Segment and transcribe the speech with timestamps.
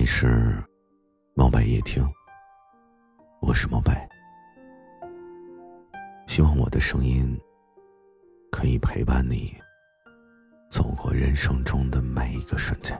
[0.00, 0.56] 里是
[1.34, 2.02] 猫白夜听，
[3.42, 4.08] 我是猫白，
[6.26, 7.38] 希望我的声音
[8.50, 9.52] 可以陪伴你
[10.70, 12.98] 走过人生中的每一个瞬间。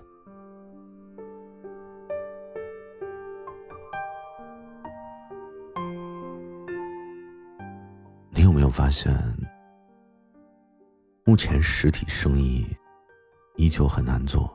[8.28, 9.10] 你有没有发现，
[11.24, 12.66] 目前实体生意
[13.56, 14.54] 依旧很难做？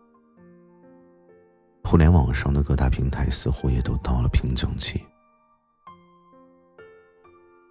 [1.96, 5.02] 互联网上的各大平台似乎也都到了瓶颈期，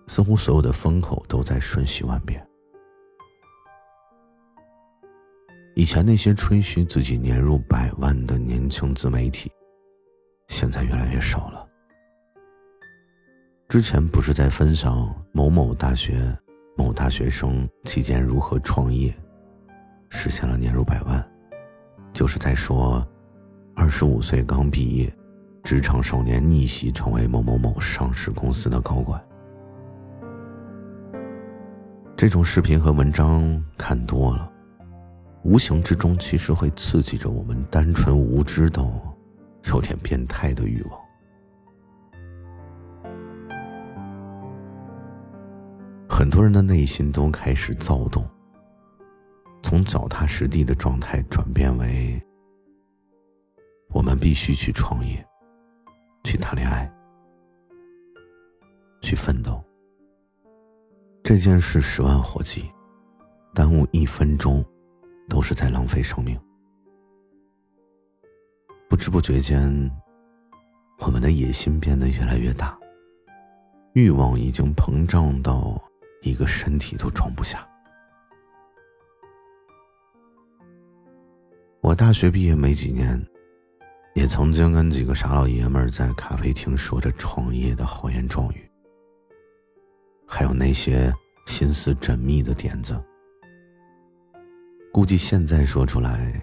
[0.07, 2.43] 似乎所有的风口都在瞬息万变。
[5.75, 9.53] 以前那些吹嘘自己年入百万的年轻自媒体，
[10.49, 11.69] 现在越来越少了。
[13.69, 16.35] 之前不是在分享某某大学
[16.79, 19.15] 某大学生期间如何创业，
[20.09, 21.23] 实现了年入百万，
[22.15, 23.07] 就是在说。
[23.77, 25.13] 二十五岁刚毕业，
[25.65, 29.23] 职场少年逆袭成为某某某上市公司的高管。
[32.17, 34.51] 这种视频和文章看多了，
[35.43, 38.89] 无形之中其实会刺激着我们单纯无知到
[39.65, 41.01] 有点变态的欲望。
[46.09, 48.25] 很多人的内心都开始躁动，
[49.65, 52.23] 从脚踏实地的状态转变为。
[53.95, 55.25] 我们必须去创业，
[56.25, 56.93] 去谈恋爱，
[59.01, 59.65] 去奋斗。
[61.23, 62.69] 这件事十万火急，
[63.55, 64.65] 耽误一分钟，
[65.29, 66.37] 都是在浪费生命。
[68.89, 69.89] 不知不觉间，
[70.99, 72.77] 我们的野心变得越来越大，
[73.93, 75.81] 欲望已经膨胀到
[76.23, 77.65] 一个身体都装不下。
[81.81, 83.25] 我大学毕业没几年。
[84.15, 88.71] 也曾经跟几个傻老爷们儿在咖啡厅说着创业的豪言壮语，
[90.25, 91.13] 还有那些
[91.47, 92.95] 心思缜密的点子。
[94.93, 96.41] 估计现在说出来，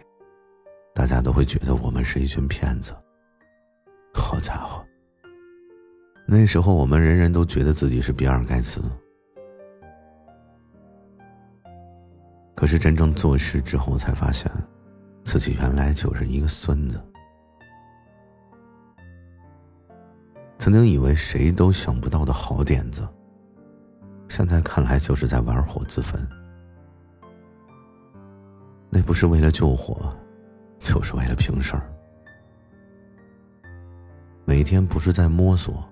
[0.94, 2.94] 大家都会觉得我们是一群骗子。
[4.14, 4.86] 好家伙，
[6.28, 8.82] 那时候我们人人都觉得自己是比尔盖茨，
[12.54, 14.52] 可是真正做事之后才发现，
[15.24, 17.02] 自己原来就是一个孙子。
[20.62, 23.02] 曾经以为谁都想不到的好点子，
[24.30, 26.22] 现在看来就是在玩火自焚。
[28.88, 30.16] 那不是为了救火，
[30.80, 31.92] 就是为了平事儿。
[34.46, 35.84] 每天不是在摸索，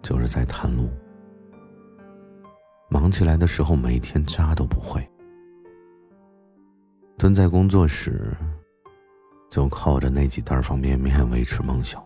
[0.00, 0.88] 就是在探路。
[2.88, 5.06] 忙起来的时候，每天渣都不会。
[7.18, 8.34] 蹲在工作室，
[9.50, 12.02] 就靠着那几袋方便面维持梦想。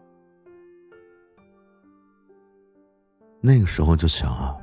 [3.47, 4.57] 那个时候就想啊，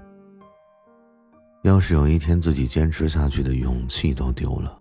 [1.64, 4.78] 要是有一天自己坚持下去的勇气都丢了，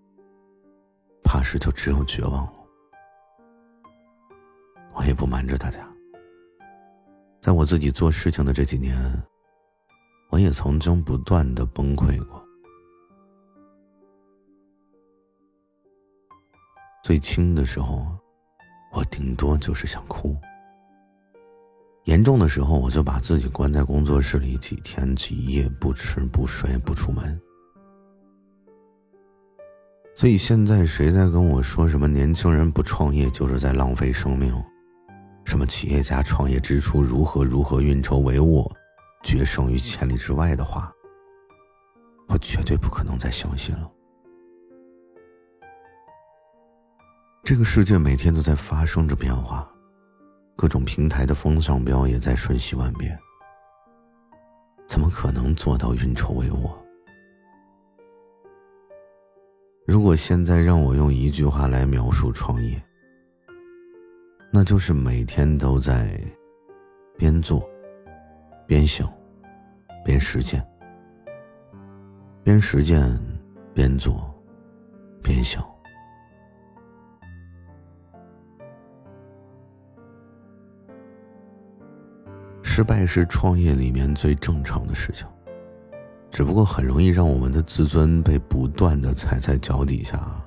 [1.23, 2.53] 怕是就只有绝望了。
[4.93, 5.89] 我也不瞒着大家，
[7.41, 8.99] 在我自己做事情的这几年，
[10.31, 12.45] 我也曾经不断的崩溃过。
[17.05, 18.05] 最轻的时候，
[18.93, 20.37] 我顶多就是想哭。
[22.05, 27.41] 严重的时候，我就把自己关在工作室里几天几夜，不吃不睡不出门。
[30.15, 34.53] 所以现在谁在跟我说什么年轻人不创业就是在浪费生命，
[35.45, 38.71] 什么企业家创业之初如何如何运筹帷幄，
[39.23, 40.93] 决胜于千里之外的话，
[42.29, 43.91] 我绝对不可能再相信了。
[47.45, 49.72] 这个世界每天都在发生着变化。
[50.63, 53.19] 各种平台的风向标也在瞬息万变，
[54.87, 56.71] 怎么可能做到运筹帷幄？
[59.85, 62.81] 如果现在让我用一句话来描述创业，
[64.53, 66.17] 那就是每天都在
[67.19, 67.69] 边做
[68.65, 69.13] 边想，
[70.05, 70.65] 边实践，
[72.45, 73.03] 边实践
[73.75, 74.33] 边做
[75.25, 75.72] 边想。
[82.75, 85.27] 失败是创业里面最正常的事情，
[86.31, 90.43] 只不过很容易让我们的自尊被不断的踩在脚底下，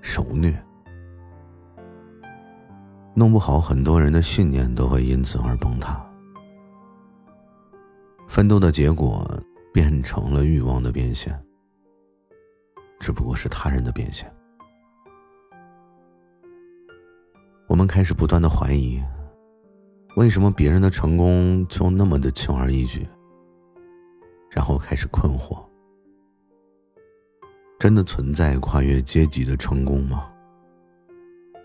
[0.00, 0.52] 受虐，
[3.14, 6.04] 弄不好很多人的信念都会因此而崩塌。
[8.26, 9.24] 奋斗的结果
[9.72, 11.40] 变成了欲望的变现，
[12.98, 14.28] 只不过是他人的变现。
[17.68, 19.00] 我们开始不断的怀疑，
[20.16, 23.06] 为什么别人的成功就那么的轻而易举？
[24.50, 25.64] 然后开始困惑：
[27.78, 30.28] 真的存在跨越阶级的成功吗？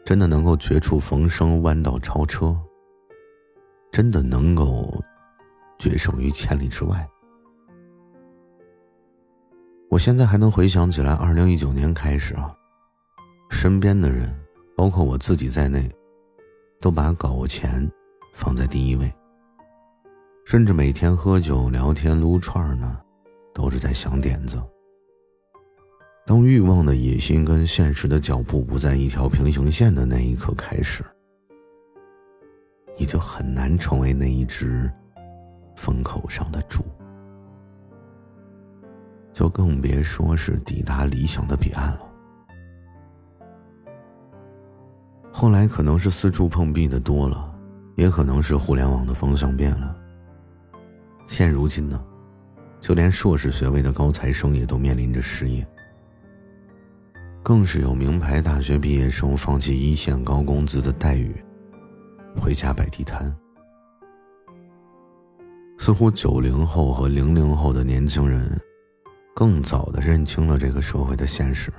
[0.05, 2.55] 真的能够绝处逢生、弯道超车？
[3.91, 4.93] 真的能够
[5.79, 7.09] 决胜于千里之外？
[9.89, 12.55] 我现在还能回想起来，二零一九年开始啊，
[13.49, 14.31] 身边的人，
[14.75, 15.89] 包括我自己在内，
[16.79, 17.91] 都把搞钱
[18.35, 19.11] 放在第一位，
[20.45, 22.99] 甚至每天喝酒、聊天、撸串呢，
[23.53, 24.61] 都是在想点子。
[26.25, 31.01] 当欲望的野心跟现实的脚步不在一条平行线的那一刻开始，
[32.97, 34.91] 你就很难成为那一只
[35.77, 36.83] 风口上的猪。
[39.31, 42.01] 就更别说是抵达理想的彼岸了。
[45.31, 47.54] 后来可能是四处碰壁的多了，
[47.95, 49.95] 也可能是互联网的风向变了。
[51.27, 51.99] 现如今呢，
[52.79, 55.65] 就连硕士学位的高材生也都面临着失业，
[57.41, 61.35] 更是有名牌大学毕业生放弃一线高工资的待遇，
[62.35, 63.35] 回家摆地摊。
[65.77, 68.55] 似乎九零后和零零后的年轻人。
[69.37, 71.69] 更早的认清了这个社会的现实。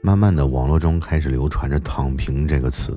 [0.00, 2.96] 慢慢的，网络中开始流传着“躺平”这个词。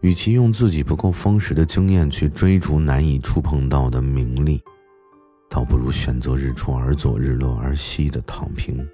[0.00, 4.62] 与其用自己不够丰实的经验去追逐难以触碰到的名利，
[5.50, 8.86] 倒不如选择日出而作、日落而息的躺平。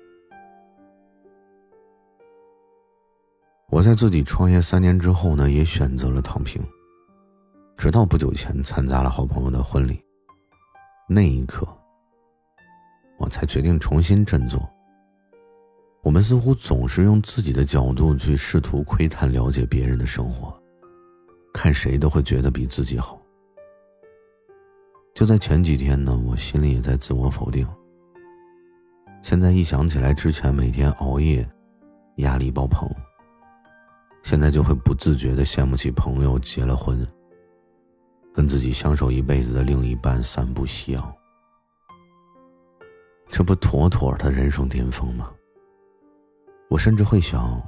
[3.68, 6.60] 我在自己创业三年之后呢，也选择了躺平。
[7.76, 10.02] 直到不久前参加了好朋友的婚礼。
[11.08, 11.68] 那一刻，
[13.18, 14.68] 我才决定重新振作。
[16.02, 20.58] 我们似乎总是用自己的角度去试图窥探、了解别人的生活，
[21.56, 23.18] 看谁都会觉得比自己好。
[25.14, 27.66] 就在前几天呢，我心里也在自我否定。
[29.22, 31.48] 现在一想起来之前每天熬夜，
[32.16, 32.86] 压力爆棚，
[34.22, 37.04] 现在就会不自觉的羡慕起朋友结了婚。
[38.34, 41.14] 跟自己相守一辈子的另一半三步夕阳，
[43.30, 45.32] 这不妥妥的人生巅峰吗？
[46.68, 47.62] 我甚至会想，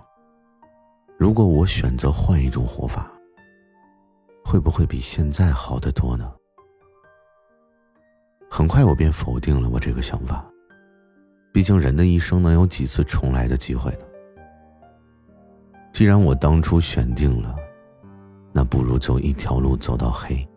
[1.17, 3.11] 如果我选择换一种活法，
[4.49, 6.33] 会不会比现在好得多呢？
[8.51, 10.43] 很快我便否定了我这个想法，
[11.53, 14.07] 毕竟人的一生能有几次重来的机会呢？
[15.93, 17.55] 既然我当初选定了，
[18.51, 20.49] 那不如走一条路走到黑。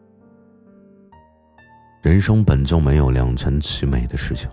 [2.01, 4.49] 人生本就没有两全其美的事情，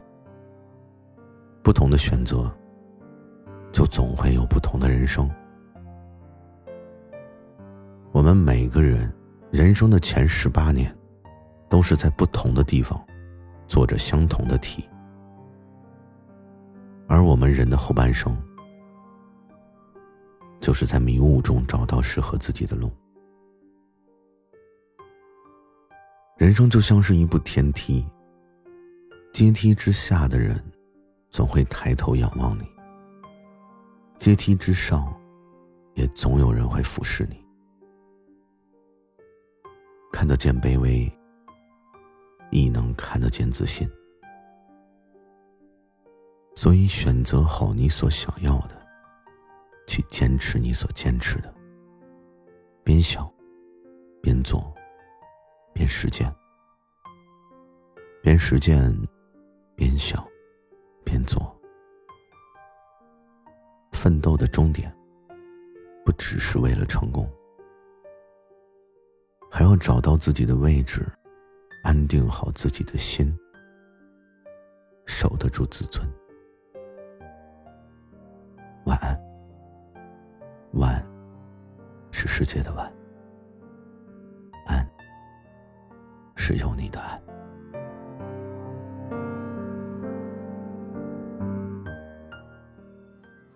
[1.62, 2.52] 不同的选择，
[3.70, 5.30] 就总会有不同的人生。
[8.10, 9.08] 我们每个人
[9.50, 10.94] 人生的前十八年，
[11.70, 13.02] 都是在不同的地方
[13.66, 14.86] 做着相同的题，
[17.06, 18.36] 而我们人的后半生，
[20.60, 22.90] 就是在迷雾中找到适合自己的路。
[26.36, 28.06] 人生就像是一部天梯，
[29.32, 30.62] 阶梯之下的人，
[31.30, 32.64] 总会抬头仰望你；
[34.18, 35.10] 阶梯之上，
[35.94, 37.47] 也总有人会俯视你。
[40.12, 41.10] 看得见卑微，
[42.50, 43.88] 亦能看得见自信。
[46.56, 48.86] 所以，选择好你所想要的，
[49.86, 51.54] 去坚持你所坚持的，
[52.82, 53.30] 边想
[54.20, 54.74] 边做。
[55.72, 56.34] 边实践，
[58.20, 58.92] 边实践，
[59.76, 60.26] 边想，
[61.04, 61.56] 边做。
[63.92, 64.92] 奋斗的终点，
[66.04, 67.30] 不只是为了成功，
[69.58, 71.04] 还要找到自己的位置，
[71.82, 73.36] 安定好自己的心，
[75.04, 76.08] 守得住自尊。
[78.86, 79.20] 晚安，
[80.74, 81.04] 晚，
[82.12, 82.88] 是世界的晚。
[84.66, 84.88] 安
[86.36, 87.20] 是有你的爱。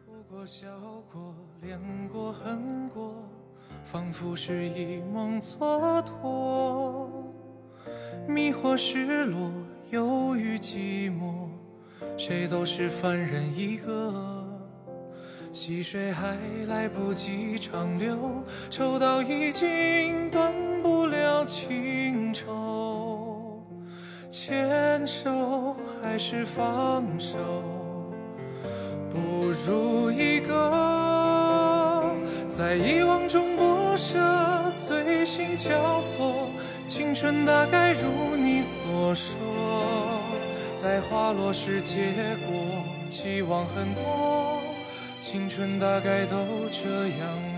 [0.04, 0.68] 哭过、笑
[1.12, 3.22] 过、恋过、恨过，
[3.84, 7.08] 仿佛是一梦蹉跎。
[8.26, 9.50] 迷惑、失落、
[9.90, 11.48] 忧郁、寂寞，
[12.16, 14.14] 谁都是凡人一个。
[15.52, 16.36] 细水还
[16.68, 18.16] 来不及长流，
[18.70, 23.62] 抽刀已经断不了情愁。
[24.30, 27.36] 牵手还是放手，
[29.10, 32.14] 不如一个。
[32.48, 33.62] 在遗忘中不
[33.92, 34.18] 不舍，
[34.74, 36.48] 醉心交错，
[36.88, 39.36] 青春大概如你所说，
[40.74, 41.98] 在花落时结
[42.46, 44.62] 果，期望很多，
[45.20, 47.51] 青春大概都这样。